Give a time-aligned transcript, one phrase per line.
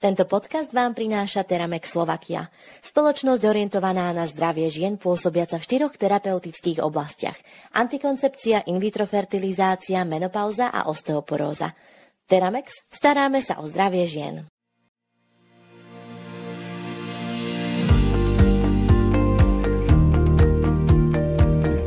[0.00, 2.48] Tento podcast vám prináša Teramex Slovakia,
[2.80, 7.36] spoločnosť orientovaná na zdravie žien pôsobiaca v štyroch terapeutických oblastiach.
[7.76, 11.76] Antikoncepcia, in vitro fertilizácia, menopauza a osteoporóza.
[12.24, 14.48] Teramex, staráme sa o zdravie žien.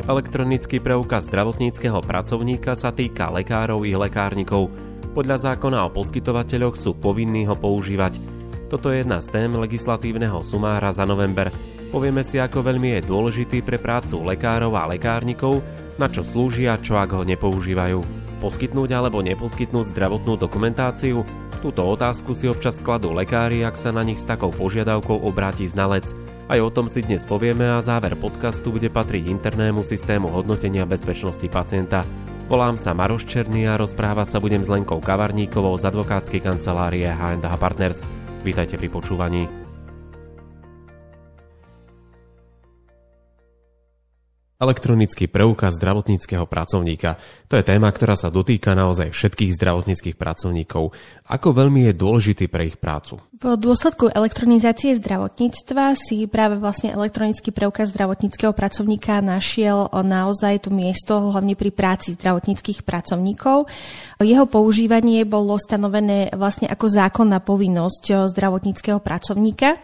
[0.06, 7.46] Elektronický preukaz zdravotníckého pracovníka sa týka lekárov i lekárnikov, podľa zákona o poskytovateľoch sú povinní
[7.46, 8.18] ho používať.
[8.66, 11.54] Toto je jedna z tém legislatívneho sumára za november.
[11.94, 15.62] Povieme si, ako veľmi je dôležitý pre prácu lekárov a lekárnikov,
[15.94, 18.02] na čo slúžia, čo ak ho nepoužívajú.
[18.42, 21.22] Poskytnúť alebo neposkytnúť zdravotnú dokumentáciu?
[21.62, 26.10] Túto otázku si občas skladú lekári, ak sa na nich s takou požiadavkou obráti znalec.
[26.50, 31.46] Aj o tom si dnes povieme a záver podcastu bude patriť internému systému hodnotenia bezpečnosti
[31.48, 32.04] pacienta.
[32.44, 37.48] Volám sa Maroš Černý a rozprávať sa budem s Lenkou Kavarníkovou z advokátskej kancelárie H&H
[37.56, 38.04] Partners.
[38.44, 39.63] Vítajte pri počúvaní.
[44.64, 47.20] Elektronický preukaz zdravotníckého pracovníka.
[47.52, 50.88] To je téma, ktorá sa dotýka naozaj všetkých zdravotníckých pracovníkov.
[51.28, 53.20] Ako veľmi je dôležitý pre ich prácu?
[53.34, 61.12] V dôsledku elektronizácie zdravotníctva si práve vlastne elektronický preukaz zdravotníckého pracovníka našiel naozaj to miesto,
[61.28, 63.68] hlavne pri práci zdravotníckých pracovníkov.
[64.24, 69.76] Jeho používanie bolo stanovené vlastne ako zákonná povinnosť zdravotníckého pracovníka.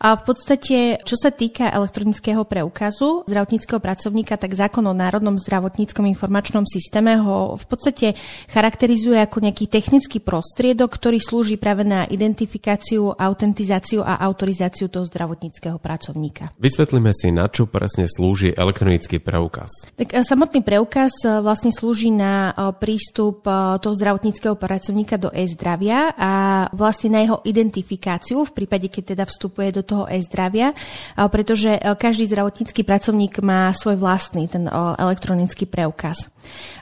[0.00, 6.06] A v podstate, čo sa týka elektronického preukazu zdravotníckého pracovníka, tak zákon o Národnom zdravotníckom
[6.06, 8.06] informačnom systéme ho v podstate
[8.52, 15.80] charakterizuje ako nejaký technický prostriedok, ktorý slúži práve na identifikáciu autentizáciu a autorizáciu toho zdravotníckého
[15.80, 16.52] pracovníka.
[16.60, 19.88] Vysvetlíme si, na čo presne slúži elektronický preukaz.
[19.96, 23.44] Tak e, samotný preukaz e, vlastne slúži na e, prístup
[23.82, 26.32] toho zdravotníckého pracovníka do e-zdravia a
[26.76, 30.76] vlastne na jeho identifikáciu v prípade, keď teda vstupuje do toho e-zdravia,
[31.16, 34.11] pretože každý zdravotnícky pracovník má svoj vlastný
[34.50, 34.64] ten
[34.98, 36.28] elektronický preukaz.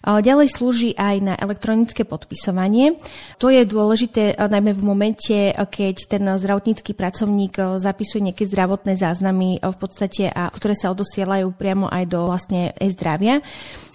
[0.02, 2.96] Ďalej slúži aj na elektronické podpisovanie.
[3.36, 9.76] To je dôležité najmä v momente, keď ten zdravotnícky pracovník zapisuje nejaké zdravotné záznamy v
[9.76, 13.44] podstate, a ktoré sa odosielajú priamo aj do vlastne e-zdravia.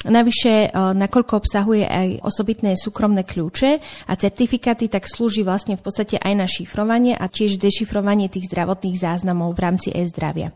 [0.06, 6.34] Navyše, nakoľko obsahuje aj osobitné súkromné kľúče a certifikáty, tak slúži vlastne v podstate aj
[6.38, 10.54] na šifrovanie a tiež dešifrovanie tých zdravotných záznamov v rámci e-zdravia.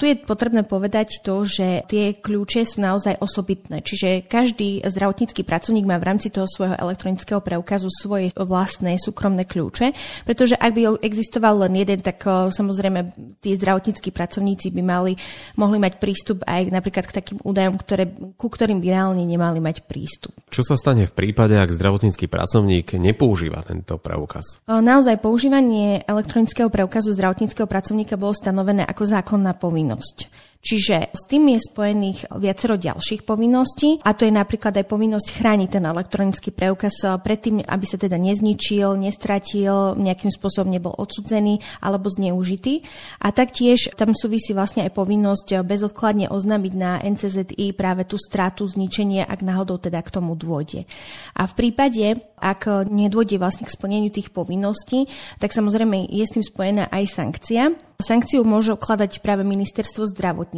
[0.00, 5.84] Tu je potrebné povedať to, že tie kľúče sú naozaj osobitné, čiže každý zdravotnícky pracovník
[5.84, 9.92] má v rámci toho svojho elektronického preukazu svoje vlastné súkromné kľúče,
[10.24, 13.12] pretože ak by existoval len jeden, tak samozrejme
[13.44, 15.12] tí zdravotníckí pracovníci by mali,
[15.60, 18.08] mohli mať prístup aj napríklad k takým údajom, ktoré,
[18.40, 20.32] ku ktorým by reálne nemali mať prístup.
[20.48, 24.56] Čo sa stane v prípade, ak zdravotnícky pracovník nepoužíva tento preukaz?
[24.64, 30.30] Naozaj používanie elektronického preukazu zdravotníckého pracovníka bolo stanovené ako zákonná povinnosť povinnosť.
[30.62, 35.68] Čiže s tým je spojených viacero ďalších povinností a to je napríklad aj povinnosť chrániť
[35.74, 42.86] ten elektronický preukaz predtým, aby sa teda nezničil, nestratil, nejakým spôsobom nebol odsudzený alebo zneužitý.
[43.18, 49.26] A taktiež tam súvisí vlastne aj povinnosť bezodkladne oznámiť na NCZI práve tú stratu, zničenie,
[49.26, 50.86] ak náhodou teda k tomu dôjde.
[51.34, 55.10] A v prípade, ak nedôjde vlastne k splneniu tých povinností,
[55.42, 57.74] tak samozrejme je s tým spojená aj sankcia.
[58.02, 60.51] Sankciu môže okladať práve ministerstvo zdravotníctva.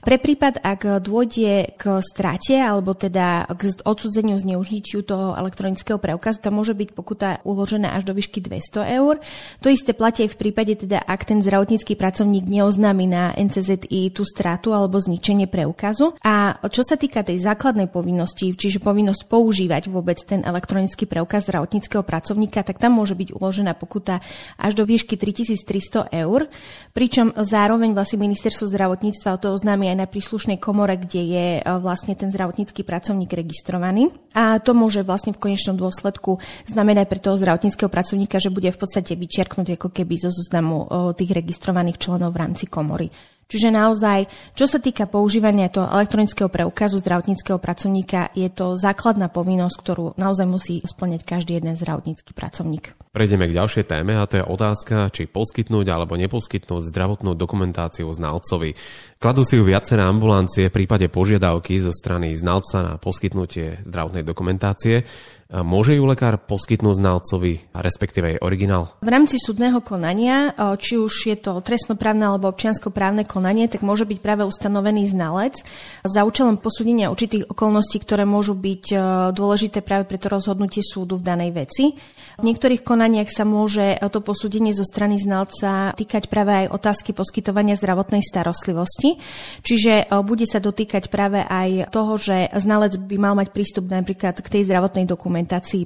[0.00, 6.62] Pre prípad, ak dôjde k strate alebo teda k odsudzeniu zneužitiu toho elektronického preukazu, tam
[6.62, 9.18] môže byť pokuta uložená až do výšky 200 eur.
[9.60, 14.22] To isté platí aj v prípade, teda, ak ten zdravotnícky pracovník neoznámi na NCZI tú
[14.22, 16.14] stratu alebo zničenie preukazu.
[16.22, 22.06] A čo sa týka tej základnej povinnosti, čiže povinnosť používať vôbec ten elektronický preukaz zdravotníckého
[22.06, 24.22] pracovníka, tak tam môže byť uložená pokuta
[24.56, 26.46] až do výšky 3300 eur
[26.94, 28.99] pričom zároveň vlastne ministerstvo zdravotníctva
[29.40, 34.12] to oznámi aj na príslušnej komore, kde je e, vlastne ten zdravotnícky pracovník registrovaný.
[34.36, 36.36] A to môže vlastne v konečnom dôsledku
[36.68, 41.16] znamenať pre toho zdravotníckého pracovníka, že bude v podstate vyčerknúť ako keby zo zoznamu e,
[41.16, 43.08] tých registrovaných členov v rámci komory.
[43.50, 49.76] Čiže naozaj, čo sa týka používania toho elektronického preukazu zdravotníckého pracovníka, je to základná povinnosť,
[49.82, 52.94] ktorú naozaj musí splňať každý jeden zdravotnícky pracovník.
[53.10, 58.78] Prejdeme k ďalšej téme a to je otázka, či poskytnúť alebo neposkytnúť zdravotnú dokumentáciu znalcovi.
[59.18, 65.02] Kladú si ju viaceré ambulancie v prípade požiadavky zo strany znalca na poskytnutie zdravotnej dokumentácie.
[65.50, 68.94] Môže ju lekár poskytnúť znalcovi, respektíve jej originál?
[69.02, 74.18] V rámci súdneho konania, či už je to trestnoprávne alebo občianskoprávne konanie, tak môže byť
[74.22, 75.58] práve ustanovený znalec
[76.06, 78.94] za účelom posúdenia určitých okolností, ktoré môžu byť
[79.34, 81.98] dôležité práve pre to rozhodnutie súdu v danej veci.
[82.38, 87.74] V niektorých konaniach sa môže to posúdenie zo strany znalca týkať práve aj otázky poskytovania
[87.74, 89.18] zdravotnej starostlivosti,
[89.66, 94.46] čiže bude sa dotýkať práve aj toho, že znalec by mal mať prístup napríklad k
[94.46, 95.38] tej zdravotnej dokumentácii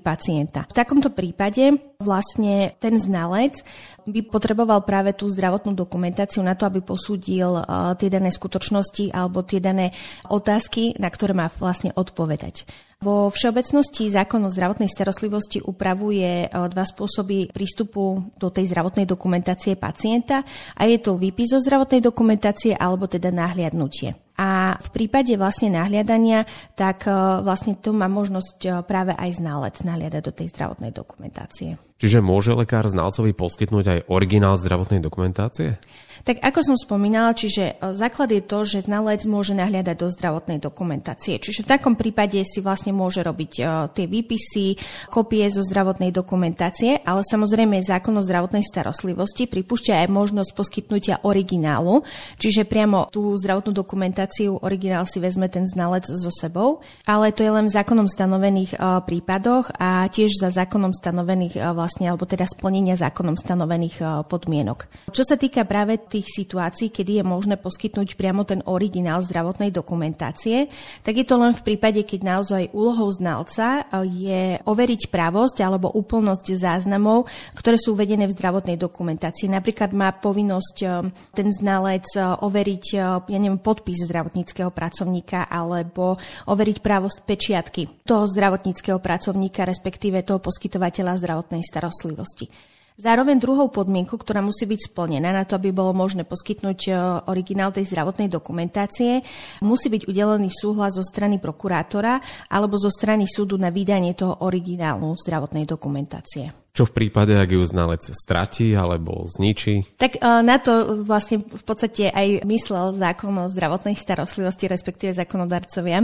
[0.03, 0.65] pacienta.
[0.71, 3.61] V takomto prípade vlastne ten znalec
[4.05, 9.45] by potreboval práve tú zdravotnú dokumentáciu na to, aby posúdil uh, tie dané skutočnosti alebo
[9.45, 9.93] tie dané
[10.29, 12.69] otázky, na ktoré má vlastne odpovedať.
[13.05, 19.77] Vo všeobecnosti zákon o zdravotnej starostlivosti upravuje uh, dva spôsoby prístupu do tej zdravotnej dokumentácie
[19.77, 20.45] pacienta
[20.77, 24.24] a je to výpis zo zdravotnej dokumentácie alebo teda nahliadnutie.
[24.35, 26.43] A v prípade vlastne nahliadania,
[26.75, 31.79] tak uh, vlastne to má možnosť práve aj znalec nahliadať do tej zdravotnej dokumentácie.
[32.05, 35.81] Čiže môže lekár znalcovi poskytnúť aj originál zdravotnej dokumentácie?
[36.25, 40.57] Tak ako som spomínala, čiže e, základ je to, že znalec môže nahliadať do zdravotnej
[40.57, 41.37] dokumentácie.
[41.37, 44.79] Čiže v takom prípade si vlastne môže robiť uh, tie výpisy,
[45.13, 52.07] kopie zo zdravotnej dokumentácie, ale samozrejme zákon o zdravotnej starostlivosti pripúšťa aj možnosť poskytnutia originálu,
[52.41, 57.53] čiže priamo tú zdravotnú dokumentáciu, originál si vezme ten znalec so sebou, ale to je
[57.53, 62.43] len v zákonom stanovených uh, prípadoch a tiež za zákonom stanovených uh, vlastne, alebo teda
[62.43, 64.91] splnenia zákonom stanovených podmienok.
[65.15, 70.67] Čo sa týka práve tých situácií, kedy je možné poskytnúť priamo ten originál zdravotnej dokumentácie,
[71.07, 75.95] tak je to len v prípade, keď naozaj úlohou znalca e, je overiť právosť alebo
[75.95, 79.47] úplnosť záznamov, ktoré sú uvedené v zdravotnej dokumentácii.
[79.47, 80.87] Napríklad má povinnosť e,
[81.31, 82.11] ten znalec
[82.43, 82.85] overiť
[83.31, 86.19] ja neviem, podpis zdravotníckého pracovníka alebo
[86.51, 92.47] overiť právosť pečiatky toho zdravotníckého pracovníka, respektíve toho poskytovateľa zdravotnej starostlivosti.
[92.95, 96.91] Zároveň druhou podmienkou, ktorá musí byť splnená na to, aby bolo možné poskytnúť e,
[97.27, 99.19] originál tej zdravotnej dokumentácie,
[99.67, 102.23] musí byť udelený súhlas zo strany prokurátora
[102.55, 106.64] alebo zo strany súdu na vydanie toho originálu zdravotnej dokumentácie.
[106.75, 109.95] Čo v prípade, ak ju znalec stratí alebo zničí?
[109.95, 116.03] Tak e, na to vlastne v podstate aj myslel zákon o zdravotnej starostlivosti, respektíve zákonodarcovia.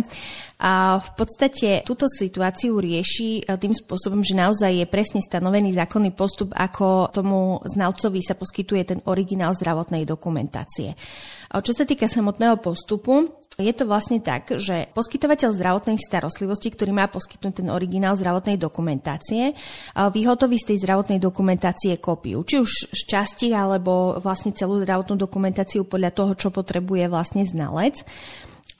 [0.62, 6.14] A v podstate túto situáciu rieši e, tým spôsobom, že naozaj je presne stanovený zákonný
[6.14, 10.94] postup, ako tomu znalcovi sa poskytuje ten originál zdravotnej dokumentácie.
[11.50, 13.26] Čo sa týka samotného postupu,
[13.58, 19.52] je to vlastne tak, že poskytovateľ zdravotnej starostlivosti, ktorý má poskytnúť ten originál zdravotnej dokumentácie,
[19.92, 25.84] vyhotoví z tej zdravotnej dokumentácie kópiu, či už z časti alebo vlastne celú zdravotnú dokumentáciu
[25.84, 28.06] podľa toho, čo potrebuje vlastne znalec.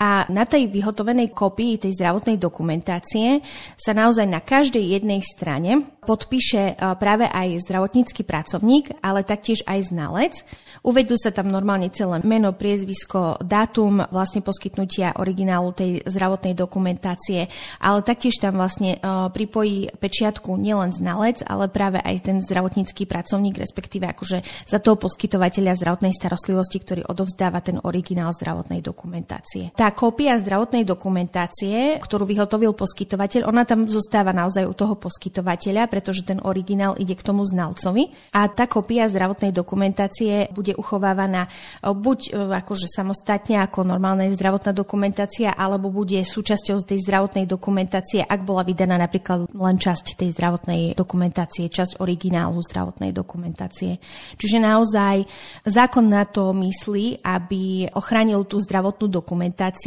[0.01, 3.45] A na tej vyhotovenej kopii tej zdravotnej dokumentácie
[3.77, 10.35] sa naozaj na každej jednej strane podpíše práve aj zdravotnícky pracovník, ale taktiež aj znalec.
[10.81, 17.53] Uvedú sa tam normálne celé meno, priezvisko, dátum vlastne poskytnutia originálu tej zdravotnej dokumentácie,
[17.85, 23.61] ale taktiež tam vlastne uh, pripojí pečiatku nielen znalec, ale práve aj ten zdravotnícky pracovník,
[23.61, 29.77] respektíve akože za toho poskytovateľa zdravotnej starostlivosti, ktorý odovzdáva ten originál zdravotnej dokumentácie.
[29.91, 36.39] Kópia zdravotnej dokumentácie, ktorú vyhotovil poskytovateľ, ona tam zostáva naozaj u toho poskytovateľa, pretože ten
[36.41, 42.31] originál ide k tomu znalcovi a tá kópia zdravotnej dokumentácie bude uchovávaná e, buď e,
[42.65, 48.97] akože samostatne ako normálna zdravotná dokumentácia, alebo bude súčasťou tej zdravotnej dokumentácie, ak bola vydaná
[49.01, 53.99] napríklad len časť tej zdravotnej dokumentácie, časť originálu zdravotnej dokumentácie.
[54.37, 55.25] Čiže naozaj
[55.67, 59.80] zákon na to myslí, aby ochránil tú zdravotnú dokumentáciu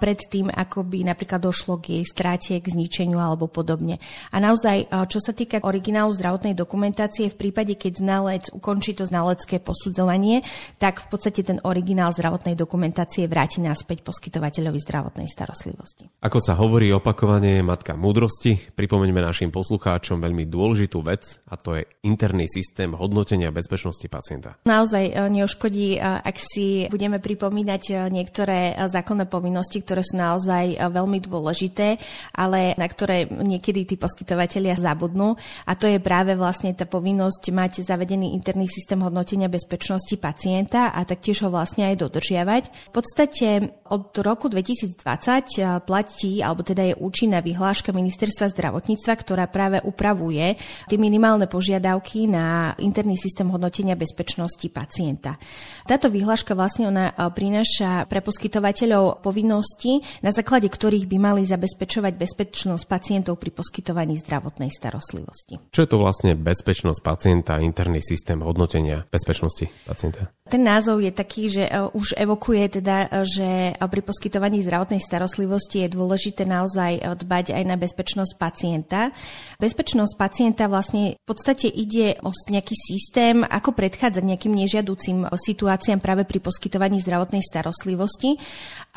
[0.00, 4.00] pred tým, ako by napríklad došlo k jej strate, k zničeniu alebo podobne.
[4.32, 9.04] A naozaj, e, čo sa týka originálu zdravotnej dokumentácie, v prípade, keď znalec ukončí to
[9.04, 10.40] znalecké posudzovanie,
[10.80, 16.08] tak v podstate ten originál zdravotnej dokumentácie vráti naspäť poskytovateľovi zdravotnej starostlivosti.
[16.22, 18.72] Ako sa hovorí, opakovanie matka múdrosti.
[18.72, 24.56] Pripomeňme našim poslucháčom veľmi dôležitú vec a to je interný systém hodnotenia bezpečnosti pacienta.
[24.64, 31.18] Naozaj e, neoškodí, e, ak si budeme pripomínať niektoré zákonné povinnosti, ktoré sú naozaj veľmi
[31.22, 31.98] dôležité,
[32.34, 35.36] ale na ktoré niekedy tí poskytovateľia zabudnú.
[35.68, 40.94] A to je práve vlastne tá povinnosť mať zavedený interný systém hodnotenia bezpečnosti bezpečnosti pacienta
[40.94, 42.62] a taktiež ho vlastne aj dodržiavať.
[42.90, 43.46] V podstate
[43.90, 50.58] od roku 2020 eh, platí, alebo teda je účinná vyhláška Ministerstva zdravotníctva, ktorá práve upravuje
[50.86, 55.38] tie minimálne požiadavky na interný systém hodnotenia bezpečnosti pacienta.
[55.86, 62.12] Táto vyhláška vlastne ona eh, prináša pre poskytovateľov povinnosti, na základe ktorých by mali zabezpečovať
[62.16, 65.58] bezpečnosť pacientov pri poskytovaní zdravotnej starostlivosti.
[65.72, 70.30] Čo je to vlastne bezpečnosť pacienta, interný systém hodnotenia bezpečnosti pacienta?
[70.46, 75.82] Ten názov je taký, že e, už evokuje teda, e, že pri poskytovaní zdravotnej starostlivosti
[75.82, 79.10] je dôležité naozaj dbať aj na bezpečnosť pacienta.
[79.58, 86.28] Bezpečnosť pacienta vlastne v podstate ide o nejaký systém, ako predchádzať nejakým nežiaducim situáciám práve
[86.28, 88.38] pri poskytovaní zdravotnej starostlivosti.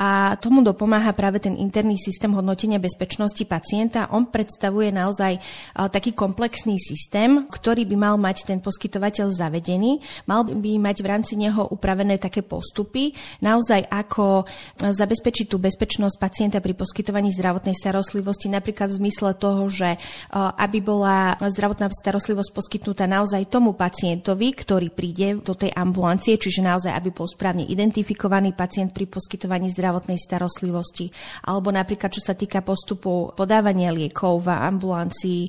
[0.00, 4.08] A tomu dopomáha práve ten interný systém hodnotenia bezpečnosti pacienta.
[4.16, 5.36] On predstavuje naozaj
[5.76, 10.00] taký komplexný systém, ktorý by mal mať ten poskytovateľ zavedený.
[10.24, 13.12] Mal by mať v rámci neho upravené také postupy,
[13.44, 14.48] naozaj ako
[14.80, 20.00] zabezpečiť tú bezpečnosť pacienta pri poskytovaní zdravotnej starostlivosti, napríklad v zmysle toho, že
[20.32, 26.96] aby bola zdravotná starostlivosť poskytnutá naozaj tomu pacientovi, ktorý príde do tej ambulancie, čiže naozaj,
[26.96, 31.06] aby bol správne identifikovaný pacient pri poskytovaní zdravotnej starostlivosti,
[31.46, 35.42] alebo napríklad, čo sa týka postupu podávania liekov v ambulancii,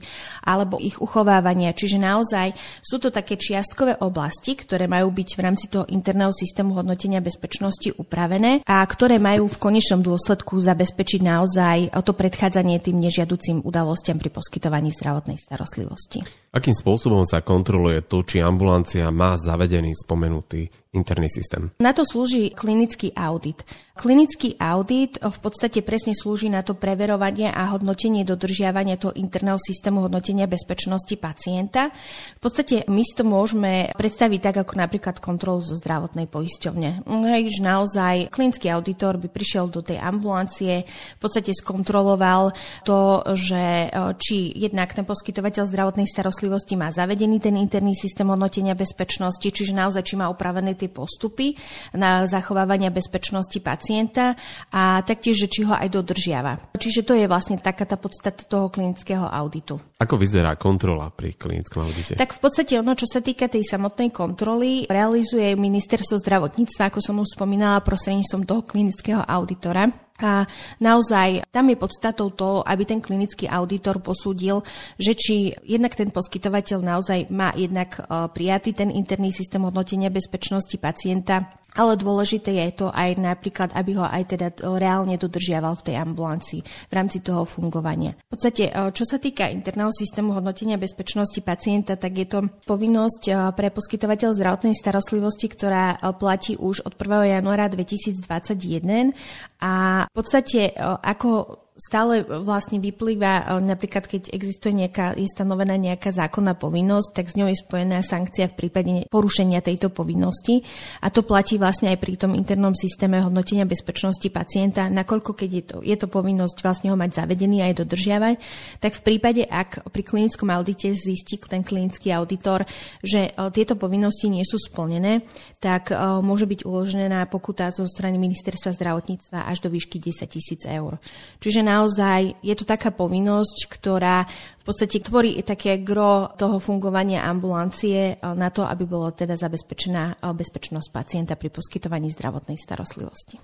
[0.46, 1.74] alebo ich uchovávania.
[1.74, 2.54] Čiže naozaj
[2.86, 7.92] sú to také čiastkové oblasti, ktoré majú byť v rámci toho interného systému hodnotenia bezpečnosti
[7.98, 14.34] upravené a ktoré majú v konečnom dôsledku zabezpečiť naozaj to predchádzanie tým nežiaducím udalostiam pri
[14.34, 16.24] poskytovaní zdravotnej starostlivosti.
[16.52, 21.72] Akým spôsobom sa kontroluje to, či ambulancia má zavedený spomenutý interný systém?
[21.80, 23.64] Na to slúži klinický audit.
[23.96, 30.04] Klinický audit v podstate presne slúži na to preverovanie a hodnotenie dodržiavania toho interného systému
[30.04, 31.94] hodnotenia bezpečnosti pacienta.
[32.40, 37.08] V podstate my si to môžeme predstaviť tak, ako napríklad kontrolu zo zdravotnej poisťovne.
[37.08, 44.50] Hej, naozaj klinický auditor by prišiel do tej ambulancie, v podstate skontroloval to, že či
[44.58, 50.18] jednak ten poskytovateľ zdravotnej starostlivosti má zavedený ten interný systém hodnotenia bezpečnosti, čiže naozaj či
[50.18, 51.54] má upravené tie postupy
[51.94, 54.34] na zachovávanie bezpečnosti pacienta
[54.74, 56.74] a taktiež, že či ho aj dodržiava.
[56.74, 59.78] Čiže to je vlastne taká tá podstata toho klinického auditu.
[60.02, 62.18] Ako vyzerá kontrola pri klinickom audite?
[62.18, 67.22] Tak v podstate ono, čo sa týka tej samotnej kontroly, realizuje ministerstvo zdravotníctva, ako som
[67.22, 69.94] už spomínala, prostredníctvom toho klinického auditora.
[70.22, 70.46] A
[70.80, 74.62] naozaj tam je podstatou to, aby ten klinický auditor posúdil,
[75.02, 75.36] že či
[75.66, 81.96] jednak ten poskytovateľ naozaj má jednak e, prijatý ten interný systém hodnotenia bezpečnosti pacienta ale
[81.96, 86.94] dôležité je to aj napríklad, aby ho aj teda reálne dodržiaval v tej ambulancii v
[86.94, 88.16] rámci toho fungovania.
[88.28, 93.24] V podstate, e, čo sa týka interného systému hodnotenia bezpečnosti pacienta, tak je to povinnosť
[93.28, 97.40] e, pre poskytovateľ zdravotnej starostlivosti, ktorá e, platí už od 1.
[97.40, 99.16] januára 2021
[99.62, 106.12] a v podstate ako stále vlastne vyplýva, e, napríklad keď existuje nejaká, je stanovená nejaká
[106.12, 110.62] zákonná povinnosť, tak s ňou je spojená sankcia v prípade porušenia tejto povinnosti.
[111.00, 115.64] A to platí vlastne aj pri tom internom systéme hodnotenia bezpečnosti pacienta, nakoľko keď je
[115.64, 118.36] to, je to povinnosť vlastne ho mať zavedený a aj dodržiavať,
[118.84, 122.68] tak v prípade, ak pri klinickom audite zistí ten klinický auditor,
[123.00, 125.24] že e, tieto povinnosti nie sú splnené,
[125.64, 130.62] tak e, môže byť uložená pokuta zo strany ministerstva zdravotníctva až do výšky 10 tisíc
[130.68, 131.00] eur.
[131.40, 134.26] Čiže naozaj je to taká povinnosť, ktorá
[134.62, 140.22] v podstate tvorí také gro toho fungovania ambulancie e, na to, aby bolo teda zabezpečená
[140.22, 143.42] e, bezpečnosť pacienta pri poskytovaní zdravotnej starostlivosti.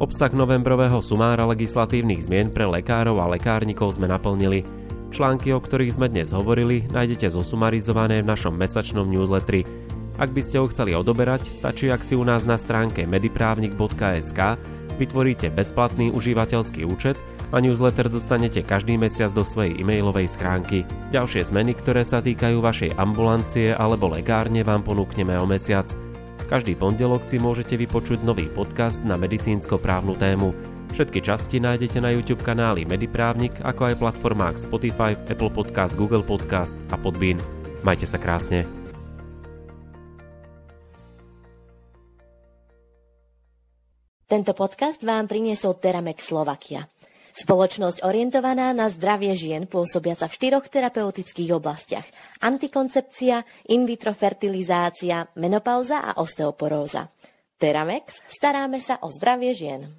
[0.00, 4.64] Obsah novembrového sumára legislatívnych zmien pre lekárov a lekárnikov sme naplnili.
[5.12, 9.68] Články, o ktorých sme dnes hovorili, nájdete zosumarizované v našom mesačnom newsletteri
[10.20, 14.40] ak by ste ho chceli odoberať, stačí, ak si u nás na stránke mediprávnik.sk
[15.00, 17.16] vytvoríte bezplatný užívateľský účet
[17.50, 20.84] a newsletter dostanete každý mesiac do svojej e-mailovej schránky.
[21.08, 25.88] Ďalšie zmeny, ktoré sa týkajú vašej ambulancie alebo lekárne vám ponúkneme o mesiac.
[26.52, 30.52] Každý pondelok si môžete vypočuť nový podcast na medicínsko-právnu tému.
[30.90, 36.74] Všetky časti nájdete na YouTube kanáli Mediprávnik, ako aj platformách Spotify, Apple Podcast, Google Podcast
[36.90, 37.38] a Podbean.
[37.86, 38.79] Majte sa krásne.
[44.30, 46.86] Tento podcast vám priniesol Teramex Slovakia.
[47.34, 52.06] Spoločnosť orientovaná na zdravie žien pôsobiaca v štyroch terapeutických oblastiach.
[52.38, 53.42] Antikoncepcia,
[53.74, 57.10] in vitro fertilizácia, menopauza a osteoporóza.
[57.58, 59.90] Teramex staráme sa o zdravie žien.